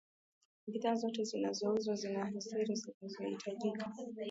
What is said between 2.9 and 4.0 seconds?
zinazohitajika